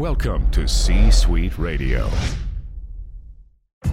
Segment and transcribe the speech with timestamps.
[0.00, 2.08] Welcome to C Suite Radio.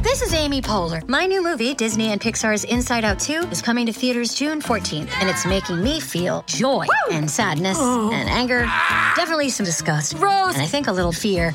[0.01, 1.05] This is Amy Poehler.
[1.09, 5.09] My new movie, Disney and Pixar's Inside Out 2, is coming to theaters June 14th,
[5.19, 7.13] and it's making me feel joy Woo!
[7.13, 8.09] and sadness oh.
[8.13, 8.61] and anger,
[9.17, 10.53] definitely some disgust, Rose.
[10.53, 11.53] and I think a little fear.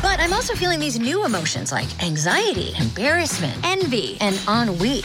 [0.00, 5.02] But I'm also feeling these new emotions like anxiety, embarrassment, envy, and ennui.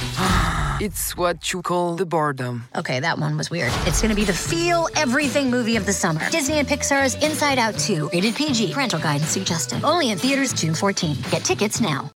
[0.82, 2.64] It's what you call the boredom.
[2.76, 3.72] Okay, that one was weird.
[3.86, 6.28] It's gonna be the feel everything movie of the summer.
[6.32, 9.84] Disney and Pixar's Inside Out 2, rated PG, parental guidance suggested.
[9.84, 11.18] Only in theaters June 14.
[11.30, 12.10] Get tickets now.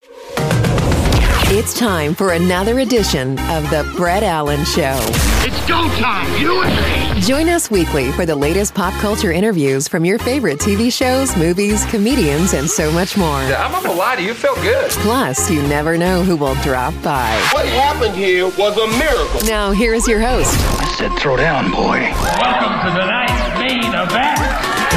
[1.48, 4.98] It's time for another edition of The Brett Allan Show.
[5.46, 7.22] It's go time, you and me.
[7.22, 11.86] Join us weekly for the latest pop culture interviews from your favorite TV shows, movies,
[11.92, 13.28] comedians, and so much more.
[13.28, 14.90] I'm not gonna lie to you, you felt good.
[14.92, 17.30] Plus, you never know who will drop by.
[17.52, 19.42] What happened here was a miracle.
[19.48, 20.58] Now, here is your host.
[20.80, 22.10] I said, throw down, boy.
[22.40, 24.40] Welcome to tonight's main event.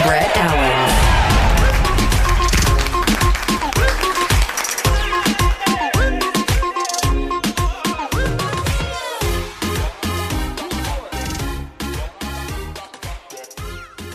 [0.07, 0.96] Brett Allan.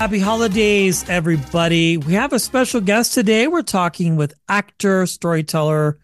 [0.01, 1.95] Happy holidays, everybody.
[1.95, 3.47] We have a special guest today.
[3.47, 5.99] We're talking with actor, storyteller.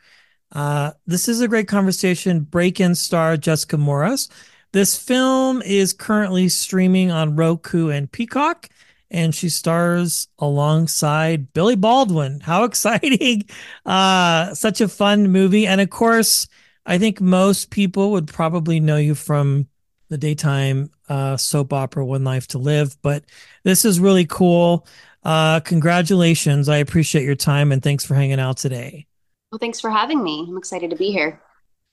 [0.51, 2.41] Uh, this is a great conversation.
[2.41, 4.29] Break in star Jessica Morris.
[4.71, 8.69] This film is currently streaming on Roku and Peacock,
[9.09, 12.39] and she stars alongside Billy Baldwin.
[12.43, 13.45] How exciting!
[13.83, 15.65] Uh, such a fun movie.
[15.65, 16.47] And of course,
[16.85, 19.65] I think most people would probably know you from
[20.09, 22.97] the daytime uh, soap opera One Life to Live.
[23.01, 23.25] But
[23.63, 24.87] this is really cool.
[25.23, 26.69] Uh, congratulations.
[26.69, 29.07] I appreciate your time and thanks for hanging out today.
[29.51, 30.45] Well, thanks for having me.
[30.47, 31.41] I'm excited to be here.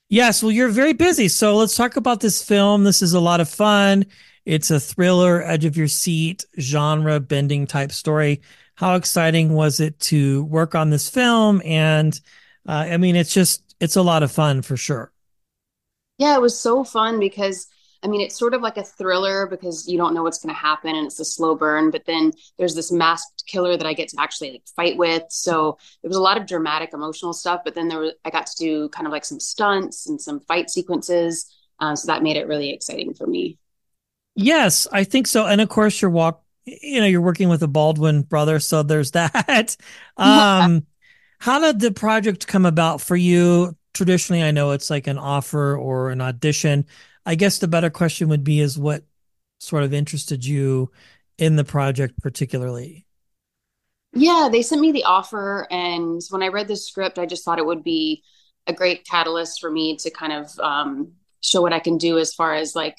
[0.09, 1.27] Yes, well, you're very busy.
[1.27, 2.83] So let's talk about this film.
[2.83, 4.05] This is a lot of fun.
[4.45, 8.41] It's a thriller, edge of your seat, genre bending type story.
[8.75, 11.61] How exciting was it to work on this film?
[11.65, 12.19] And
[12.67, 15.11] uh, I mean, it's just, it's a lot of fun for sure.
[16.17, 17.67] Yeah, it was so fun because
[18.03, 20.59] I mean, it's sort of like a thriller because you don't know what's going to
[20.59, 21.91] happen and it's a slow burn.
[21.91, 25.23] But then there's this masked killer that I get to actually like fight with.
[25.29, 27.61] So there was a lot of dramatic, emotional stuff.
[27.63, 30.39] But then there was I got to do kind of like some stunts and some
[30.41, 31.51] fight sequences.
[31.79, 33.57] Um, so that made it really exciting for me.
[34.35, 35.45] Yes, I think so.
[35.45, 36.41] And of course, you're walk.
[36.65, 39.77] You know, you're working with a Baldwin brother, so there's that.
[40.17, 40.85] um,
[41.39, 43.77] how did the project come about for you?
[43.93, 46.85] Traditionally, I know it's like an offer or an audition.
[47.25, 49.03] I guess the better question would be is what
[49.59, 50.91] sort of interested you
[51.37, 53.05] in the project particularly?
[54.13, 57.59] Yeah, they sent me the offer and when I read the script, I just thought
[57.59, 58.23] it would be
[58.67, 62.33] a great catalyst for me to kind of um, show what I can do as
[62.33, 62.97] far as like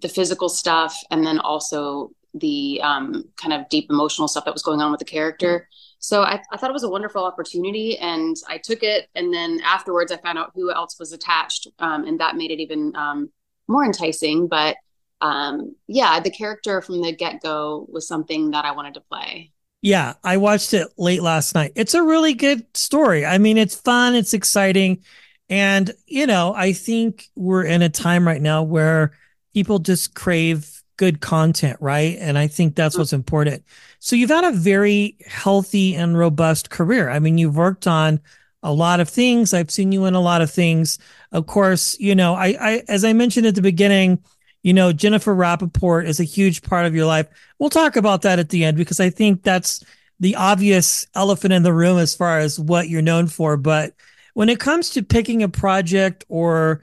[0.00, 4.62] the physical stuff and then also the um, kind of deep emotional stuff that was
[4.62, 5.68] going on with the character.
[5.98, 9.08] So I, I, thought it was a wonderful opportunity and I took it.
[9.14, 11.66] And then afterwards, I found out who else was attached.
[11.78, 13.30] Um, and that made it even um,
[13.70, 14.48] more enticing.
[14.48, 14.76] But
[15.20, 19.52] um, yeah, the character from the get go was something that I wanted to play.
[19.82, 21.72] Yeah, I watched it late last night.
[21.74, 23.24] It's a really good story.
[23.24, 25.02] I mean, it's fun, it's exciting.
[25.48, 29.12] And, you know, I think we're in a time right now where
[29.54, 32.18] people just crave good content, right?
[32.20, 33.64] And I think that's what's important.
[34.00, 37.08] So you've had a very healthy and robust career.
[37.08, 38.20] I mean, you've worked on
[38.62, 39.54] a lot of things.
[39.54, 40.98] I've seen you in a lot of things.
[41.32, 44.22] Of course, you know, I, I as I mentioned at the beginning,
[44.62, 47.26] you know, Jennifer Rappaport is a huge part of your life.
[47.58, 49.82] We'll talk about that at the end because I think that's
[50.18, 53.56] the obvious elephant in the room as far as what you're known for.
[53.56, 53.94] But
[54.34, 56.82] when it comes to picking a project or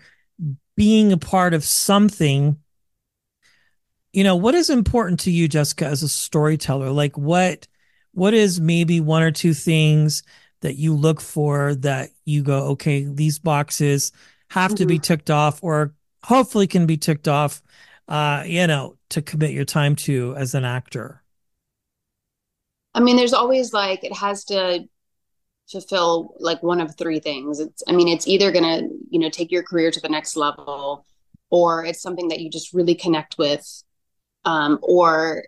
[0.75, 2.57] being a part of something,
[4.11, 6.89] you know, what is important to you, Jessica, as a storyteller?
[6.89, 7.67] Like what
[8.13, 10.23] what is maybe one or two things
[10.61, 14.11] that you look for that you go, okay, these boxes
[14.49, 14.75] have mm-hmm.
[14.77, 15.01] to be mm-hmm.
[15.01, 17.61] ticked off or hopefully can be ticked off,
[18.07, 21.23] uh, you know, to commit your time to as an actor?
[22.93, 24.87] I mean, there's always like, it has to
[25.69, 27.59] fulfill like one of three things.
[27.59, 30.35] It's, I mean, it's either going to, you know, take your career to the next
[30.35, 31.05] level
[31.49, 33.83] or it's something that you just really connect with.
[34.45, 35.43] Um, or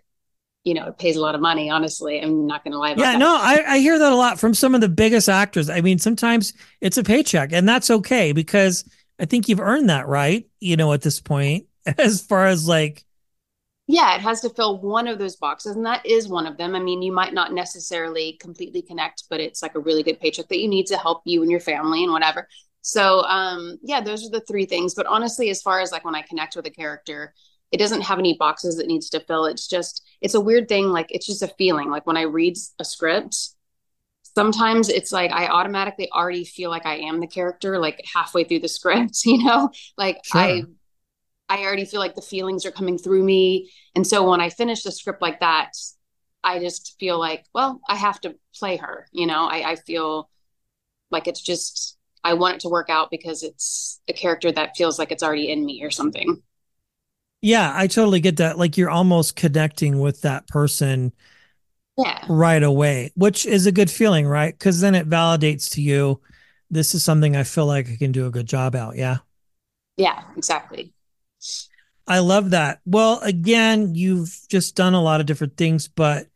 [0.64, 1.70] you know, it pays a lot of money.
[1.70, 3.18] Honestly, I'm not going to lie about yeah, that.
[3.18, 5.70] no, I, I hear that a lot from some of the biggest actors.
[5.70, 8.84] I mean, sometimes it's a paycheck, and that's okay because
[9.18, 10.46] I think you've earned that, right?
[10.60, 11.66] You know, at this point,
[11.98, 13.04] as far as like,
[13.86, 16.76] yeah, it has to fill one of those boxes, and that is one of them.
[16.76, 20.48] I mean, you might not necessarily completely connect, but it's like a really good paycheck
[20.48, 22.46] that you need to help you and your family and whatever.
[22.82, 24.94] So, um, yeah, those are the three things.
[24.94, 27.34] But honestly, as far as like when I connect with a character,
[27.72, 29.46] it doesn't have any boxes it needs to fill.
[29.46, 30.88] It's just, it's a weird thing.
[30.90, 31.90] Like it's just a feeling.
[31.90, 33.36] Like when I read a script,
[34.34, 38.60] sometimes it's like I automatically already feel like I am the character, like halfway through
[38.60, 40.40] the script, you know, like sure.
[40.40, 40.62] I,
[41.48, 43.70] I already feel like the feelings are coming through me.
[43.94, 45.72] And so when I finish the script like that,
[46.42, 50.30] I just feel like, well, I have to play her, you know, I, I feel
[51.10, 54.98] like it's just, I want it to work out because it's a character that feels
[54.98, 56.42] like it's already in me or something.
[57.42, 58.58] Yeah, I totally get that.
[58.58, 61.12] Like you're almost connecting with that person
[61.96, 62.24] yeah.
[62.28, 64.56] right away, which is a good feeling, right?
[64.56, 66.20] Because then it validates to you,
[66.70, 68.96] this is something I feel like I can do a good job out.
[68.96, 69.18] Yeah.
[69.96, 70.92] Yeah, exactly.
[72.06, 72.80] I love that.
[72.86, 76.26] Well, again, you've just done a lot of different things, but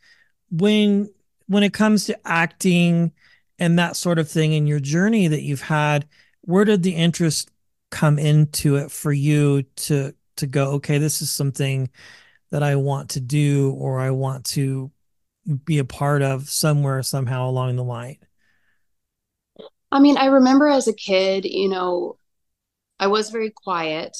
[0.50, 1.10] when
[1.46, 3.12] when it comes to acting
[3.58, 6.06] and that sort of thing in your journey that you've had,
[6.42, 7.50] where did the interest
[7.90, 11.90] come into it for you to to go, okay, this is something
[12.50, 14.90] that I want to do or I want to
[15.64, 18.18] be a part of somewhere, somehow along the line?
[19.90, 22.18] I mean, I remember as a kid, you know,
[22.98, 24.16] I was very quiet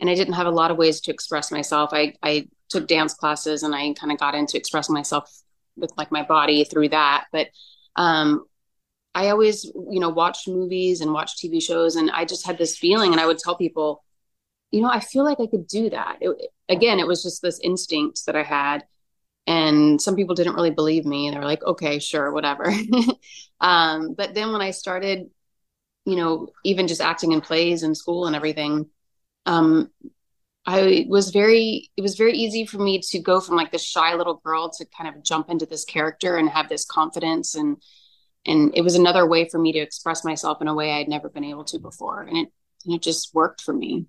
[0.00, 1.90] and I didn't have a lot of ways to express myself.
[1.92, 5.30] I, I took dance classes and I kind of got into expressing myself
[5.76, 7.26] with like my body through that.
[7.32, 7.48] But
[7.96, 8.44] um,
[9.14, 12.76] I always, you know, watched movies and watched TV shows, and I just had this
[12.76, 14.04] feeling, and I would tell people,
[14.70, 16.18] you know, I feel like I could do that.
[16.20, 18.84] It, again, it was just this instinct that I had.
[19.46, 21.30] And some people didn't really believe me.
[21.30, 22.72] They were like, okay, sure, whatever.
[23.60, 25.30] um, but then when I started,
[26.04, 28.86] you know, even just acting in plays in school and everything,
[29.46, 29.90] um,
[30.66, 34.14] I was very, it was very easy for me to go from like this shy
[34.14, 37.54] little girl to kind of jump into this character and have this confidence.
[37.54, 37.76] And,
[38.44, 41.28] and it was another way for me to express myself in a way I'd never
[41.28, 42.22] been able to before.
[42.22, 42.48] And it,
[42.84, 44.06] and it just worked for me.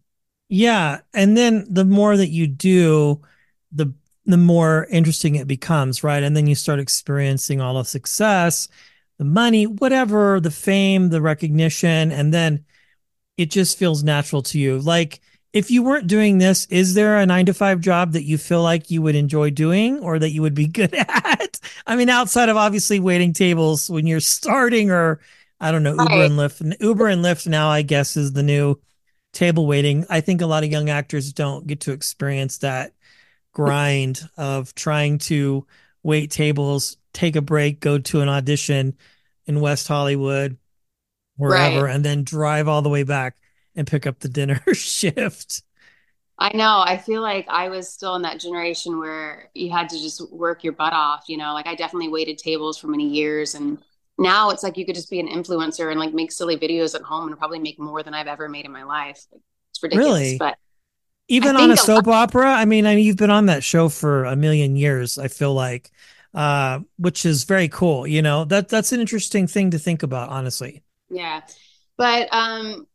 [0.50, 1.02] Yeah.
[1.14, 3.22] And then the more that you do,
[3.72, 3.94] the
[4.26, 6.22] the more interesting it becomes, right?
[6.22, 8.68] And then you start experiencing all the success,
[9.18, 12.66] the money, whatever, the fame, the recognition, and then
[13.38, 14.80] it just feels natural to you.
[14.80, 15.22] Like
[15.54, 18.62] if you weren't doing this, is there a nine to five job that you feel
[18.62, 21.60] like you would enjoy doing or that you would be good at?
[21.86, 25.20] I mean, outside of obviously waiting tables when you're starting or
[25.60, 26.76] I don't know, Uber and Lyft.
[26.80, 28.80] Uber and Lyft now, I guess, is the new
[29.38, 30.06] table waiting.
[30.10, 32.94] I think a lot of young actors don't get to experience that
[33.54, 35.66] grind of trying to
[36.02, 38.96] wait tables, take a break, go to an audition
[39.46, 40.58] in West Hollywood,
[41.36, 41.96] wherever, right.
[41.96, 43.38] and then drive all the way back
[43.76, 45.62] and pick up the dinner shift.
[46.40, 46.84] I know.
[46.86, 50.64] I feel like I was still in that generation where you had to just work
[50.64, 53.80] your butt off, you know, like I definitely waited tables for many years and
[54.18, 57.02] now it's like you could just be an influencer and like make silly videos at
[57.02, 59.24] home and probably make more than I've ever made in my life.
[59.72, 60.20] It's ridiculous.
[60.20, 60.38] Really?
[60.38, 60.58] But
[61.28, 63.90] even on a soap a opera, I mean, I mean, you've been on that show
[63.90, 65.18] for a million years.
[65.18, 65.92] I feel like,
[66.34, 68.08] uh, which is very cool.
[68.08, 70.84] You know, that that's an interesting thing to think about, honestly.
[71.10, 71.42] Yeah,
[71.98, 72.88] but um,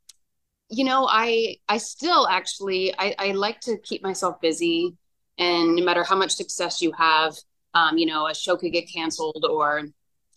[0.70, 4.96] you know, I I still actually I, I like to keep myself busy,
[5.38, 7.36] and no matter how much success you have,
[7.74, 9.82] um, you know, a show could get canceled or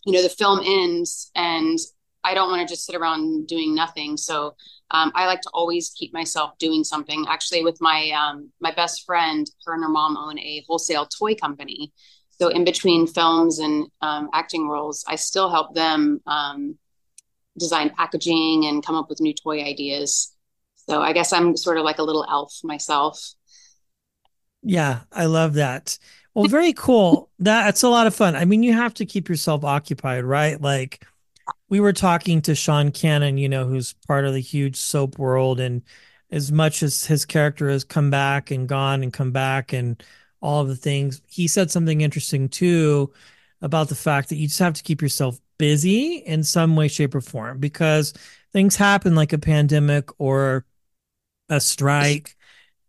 [0.06, 1.80] you know the film ends and
[2.24, 4.18] i don't want to just sit around doing nothing.
[4.18, 4.56] So
[4.92, 7.26] um, i like to always keep myself doing something.
[7.28, 11.36] Actually with my um, my best friend her and her mom own a wholesale toy
[11.36, 11.92] company.
[12.38, 16.78] So in between films and um, acting roles i still help them um,
[17.58, 20.36] design packaging and come up with new toy ideas.
[20.76, 23.34] So i guess i'm sort of like a little elf myself.
[24.62, 25.98] Yeah i love that
[26.36, 27.30] well, very cool.
[27.40, 28.36] That's a lot of fun.
[28.36, 30.60] I mean, you have to keep yourself occupied, right?
[30.62, 31.06] Like
[31.70, 35.62] we were talking to Sean Kanan, you know, who's part of the huge soap world.
[35.62, 35.82] And
[36.32, 40.04] as much as his character has come back and gone and come back and
[40.42, 43.14] all of the things, he said something interesting too
[43.62, 47.16] about the fact that you just have to keep yourself busy in some way, shape,
[47.16, 48.14] or form because
[48.52, 50.66] things happen like a pandemic or
[51.48, 52.36] a strike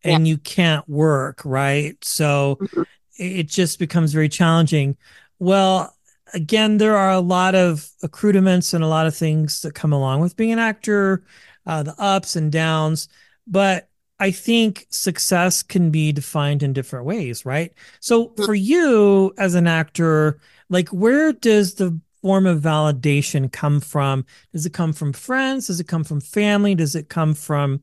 [0.03, 1.97] and you can't work, right?
[2.05, 2.83] So, mm-hmm
[3.19, 4.97] it just becomes very challenging.
[5.39, 5.95] Well,
[6.35, 10.21] again, there are a lot of accoutrements and a lot of things that come along
[10.21, 11.25] with being an actor,
[11.67, 13.09] uh, the ups and downs.
[13.47, 17.73] But I think success can be defined in different ways, right?
[18.01, 24.25] So for you as an actor, like where does the form of validation come from?
[24.53, 25.69] Does it come from friends?
[25.69, 26.75] Does it come from family?
[26.75, 27.83] Does it come from,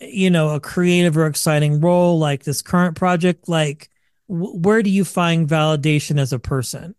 [0.00, 3.48] you know, a creative or exciting role like this current project?
[3.48, 3.90] Like,
[4.28, 6.94] where do you find validation as a person?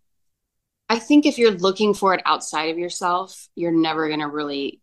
[0.90, 4.82] I think if you're looking for it outside of yourself, you're never going to really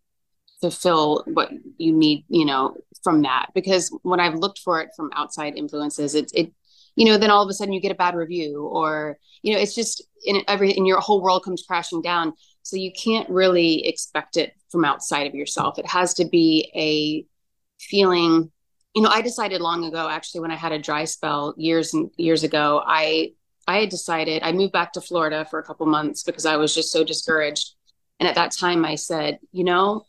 [0.60, 3.48] fulfill what you need, you know, from that.
[3.54, 6.52] Because when I've looked for it from outside influences, it it
[6.94, 9.60] you know, then all of a sudden you get a bad review or you know,
[9.60, 12.32] it's just in every in your whole world comes crashing down.
[12.62, 15.78] So you can't really expect it from outside of yourself.
[15.78, 17.26] It has to be a
[17.82, 18.50] feeling
[18.96, 22.10] you know, I decided long ago, actually, when I had a dry spell years and
[22.16, 23.32] years ago, I
[23.68, 26.74] I had decided I moved back to Florida for a couple months because I was
[26.74, 27.74] just so discouraged.
[28.18, 30.06] And at that time, I said, you know,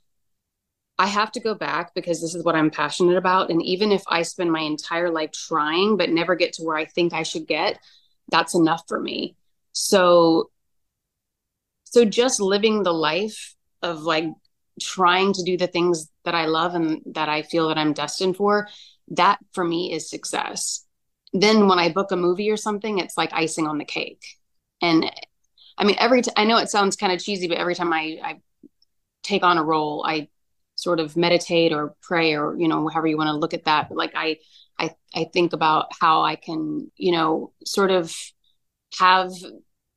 [0.98, 3.50] I have to go back because this is what I'm passionate about.
[3.50, 6.86] And even if I spend my entire life trying but never get to where I
[6.86, 7.79] think I should get,
[8.32, 9.36] that's enough for me.
[9.74, 10.50] So,
[11.84, 14.29] so just living the life of like
[14.81, 18.38] trying to do the things that I love and that I feel that I'm destined
[18.38, 18.67] for,
[19.10, 20.86] that for me is success.
[21.34, 24.24] Then when I book a movie or something, it's like icing on the cake.
[24.81, 25.12] And
[25.77, 28.19] I mean, every t- I know it sounds kind of cheesy, but every time I,
[28.24, 28.41] I
[29.24, 30.29] take on a role, I
[30.75, 33.89] sort of meditate or pray or you know however you want to look at that.
[33.89, 34.38] But like I,
[34.79, 38.13] I, I think about how I can you know sort of
[39.00, 39.31] have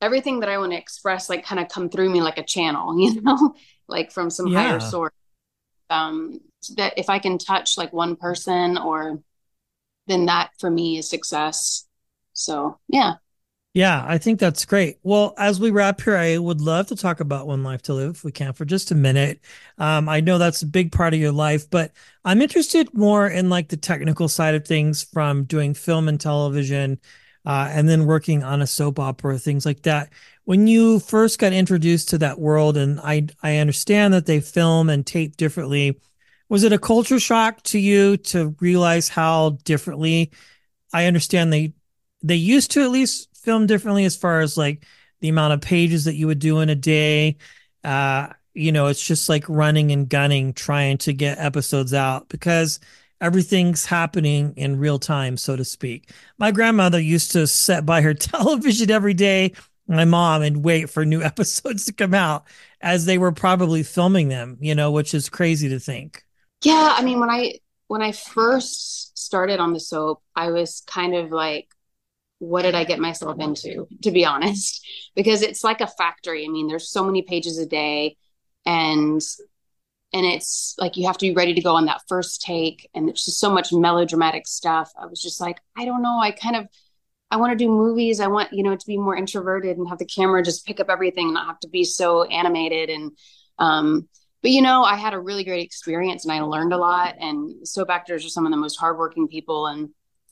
[0.00, 2.98] everything that I want to express like kind of come through me like a channel,
[2.98, 3.54] you know
[3.90, 4.62] like from some yeah.
[4.62, 5.12] higher source.
[5.90, 6.40] Um,
[6.76, 9.20] that if I can touch like one person or
[10.06, 11.86] then that for me is success.
[12.32, 13.14] So yeah.
[13.72, 14.98] Yeah, I think that's great.
[15.04, 18.16] Well, as we wrap here, I would love to talk about One Life to Live
[18.16, 19.40] if we can for just a minute.
[19.78, 21.92] Um, I know that's a big part of your life, but
[22.24, 26.98] I'm interested more in like the technical side of things from doing film and television
[27.46, 30.10] uh, and then working on a soap opera, things like that
[30.50, 34.90] when you first got introduced to that world, and I I understand that they film
[34.90, 36.00] and tape differently,
[36.48, 40.32] was it a culture shock to you to realize how differently?
[40.92, 41.74] I understand they
[42.20, 44.84] they used to at least film differently as far as like
[45.20, 47.36] the amount of pages that you would do in a day.
[47.84, 52.80] Uh, you know, it's just like running and gunning trying to get episodes out because
[53.20, 56.10] everything's happening in real time, so to speak.
[56.38, 59.52] My grandmother used to sit by her television every day
[59.90, 62.44] my mom and wait for new episodes to come out
[62.80, 66.24] as they were probably filming them, you know, which is crazy to think.
[66.62, 67.54] Yeah, I mean when I
[67.88, 71.68] when I first started on the soap, I was kind of like
[72.38, 74.86] what did I get myself into, to be honest?
[75.16, 76.44] Because it's like a factory.
[76.46, 78.16] I mean, there's so many pages a day
[78.64, 79.20] and
[80.12, 83.08] and it's like you have to be ready to go on that first take and
[83.08, 84.92] it's just so much melodramatic stuff.
[85.00, 86.66] I was just like, I don't know, I kind of
[87.30, 88.18] I want to do movies.
[88.18, 90.90] I want, you know, to be more introverted and have the camera just pick up
[90.90, 92.90] everything and not have to be so animated.
[92.90, 93.12] And,
[93.58, 94.08] um,
[94.42, 97.14] but you know, I had a really great experience and I learned a lot.
[97.20, 99.66] And soap actors are some of the most hardworking people.
[99.66, 99.90] And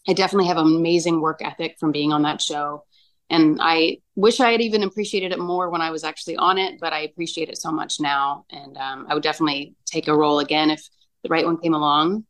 [0.09, 2.85] I definitely have an amazing work ethic from being on that show.
[3.31, 6.81] And I wish I had even appreciated it more when I was actually on it,
[6.81, 8.47] but I appreciate it so much now.
[8.51, 10.89] And um, I would definitely take a role again if
[11.23, 12.25] the right one came along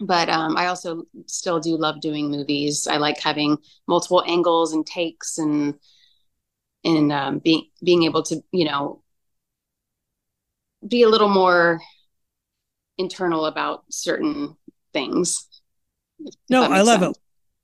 [0.00, 2.86] but um, I also still do love doing movies.
[2.86, 5.74] I like having multiple angles and takes and
[6.84, 9.02] and um, being being able to you know
[10.86, 11.80] be a little more
[12.96, 14.56] internal about certain
[14.92, 15.48] things.
[16.48, 17.16] No, I love sense.
[17.16, 17.22] it.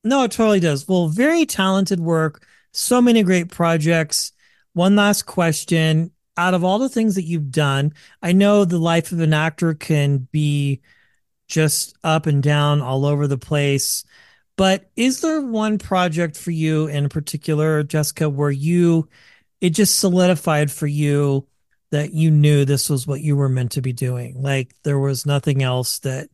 [0.09, 0.87] No, it totally does.
[0.88, 2.45] Well, very talented work.
[2.75, 4.33] So many great projects.
[4.73, 6.11] One last question.
[6.37, 9.73] Out of all the things that you've done, I know the life of an actor
[9.75, 10.81] can be
[11.47, 14.04] just up and down all over the place.
[14.57, 19.09] But is there one project for you in particular, Jessica, where you
[19.61, 21.47] it just solidified for you
[21.90, 24.43] that you knew this was what you were meant to be doing?
[24.43, 26.28] Like there was nothing else that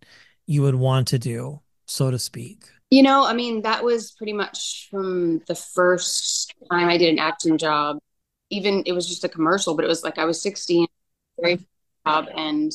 [0.46, 2.64] you would want to do, so to speak.
[2.90, 7.18] You know, I mean, that was pretty much from the first time I did an
[7.18, 7.98] acting job.
[8.50, 10.86] Even it was just a commercial, but it was like I was 16,
[11.40, 11.60] very
[12.06, 12.72] job, and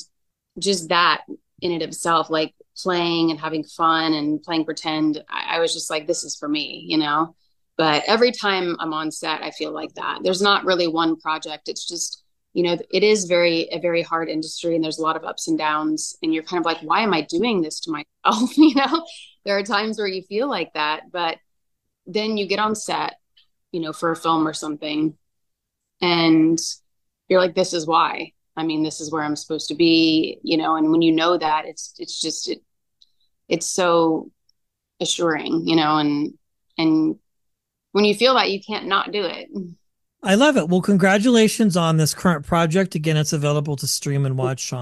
[0.59, 1.23] just that
[1.61, 5.73] in and of itself, like playing and having fun and playing pretend, I, I was
[5.73, 7.35] just like, this is for me, you know?
[7.77, 10.19] But every time I'm on set, I feel like that.
[10.23, 11.67] There's not really one project.
[11.67, 12.23] It's just,
[12.55, 15.47] you know, it is very, a very hard industry and there's a lot of ups
[15.47, 16.17] and downs.
[16.23, 18.57] And you're kind of like, why am I doing this to myself?
[18.57, 19.05] you know,
[19.43, 21.37] there are times where you feel like that, but
[22.07, 23.15] then you get on set,
[23.71, 25.17] you know, for a film or something
[26.01, 26.59] and
[27.27, 30.57] you're like, this is why I mean, this is where I'm supposed to be, you
[30.57, 32.61] know, and when you know that it's, it's just, it,
[33.49, 34.31] it's so
[35.01, 36.37] assuring, you know, and,
[36.77, 37.19] and
[37.91, 39.49] when you feel that you can't not do it.
[40.25, 40.67] I love it.
[40.67, 42.95] Well, congratulations on this current project.
[42.95, 44.73] Again, it's available to stream and watch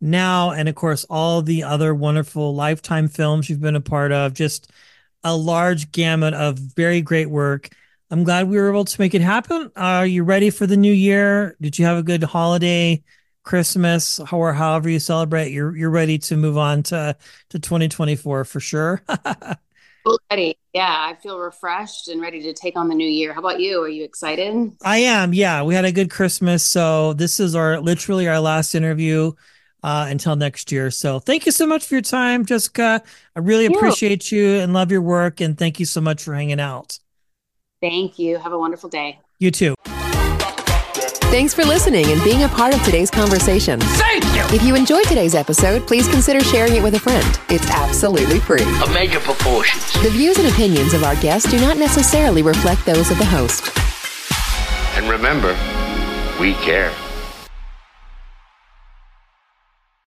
[0.00, 0.50] now.
[0.50, 4.72] And of course, all the other wonderful lifetime films you've been a part of, just
[5.22, 7.70] a large gamut of very great work.
[8.10, 9.70] I'm glad we were able to make it happen.
[9.76, 11.56] Are you ready for the new year?
[11.60, 13.04] Did you have a good holiday
[13.44, 17.16] Christmas or however you celebrate, you're you're ready to move on to
[17.50, 19.02] to 2024 for sure.
[20.30, 20.58] ready.
[20.72, 23.32] Yeah, I feel refreshed and ready to take on the new year.
[23.32, 23.82] How about you?
[23.82, 24.72] Are you excited?
[24.82, 25.32] I am.
[25.32, 29.32] Yeah, we had a good Christmas, so this is our literally our last interview
[29.82, 30.90] uh, until next year.
[30.90, 33.02] So thank you so much for your time, Jessica.
[33.36, 36.60] I really appreciate you and love your work, and thank you so much for hanging
[36.60, 36.98] out.
[37.80, 38.38] Thank you.
[38.38, 39.20] Have a wonderful day.
[39.38, 39.74] You too.
[41.34, 43.80] Thanks for listening and being a part of today's conversation.
[43.80, 44.33] Thank you.
[44.54, 47.40] If you enjoyed today's episode, please consider sharing it with a friend.
[47.48, 48.62] It's absolutely free.
[48.62, 49.92] A major proportions.
[50.00, 53.76] The views and opinions of our guests do not necessarily reflect those of the host.
[54.96, 55.58] And remember,
[56.38, 56.92] we care.